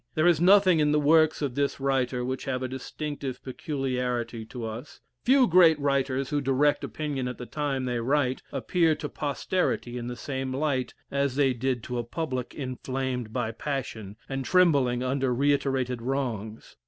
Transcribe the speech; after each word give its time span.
There 0.15 0.25
is 0.25 0.41
nothing 0.41 0.79
in 0.79 0.91
the 0.91 0.99
works 0.99 1.43
of 1.43 1.53
this 1.53 1.79
writer 1.79 2.25
which 2.25 2.45
have 2.45 2.63
a 2.63 2.67
distinctive 2.67 3.39
peculiarity 3.43 4.45
to 4.45 4.65
us; 4.65 4.99
few 5.23 5.45
great 5.45 5.79
writers 5.79 6.31
who 6.31 6.41
direct 6.41 6.83
opinion 6.83 7.27
at 7.27 7.37
the 7.37 7.45
time 7.45 7.85
they 7.85 7.99
write, 7.99 8.41
appear 8.51 8.95
to 8.95 9.07
posterity 9.07 9.99
in 9.99 10.07
the 10.07 10.15
same 10.15 10.55
light 10.55 10.95
as 11.11 11.35
they 11.35 11.53
did 11.53 11.83
to 11.83 11.99
a 11.99 12.03
public 12.03 12.55
inflamed 12.55 13.31
by 13.31 13.51
passion, 13.51 14.15
and 14.27 14.43
trembling 14.43 15.03
under 15.03 15.35
reiterated 15.35 16.01
wrongs. 16.01 16.75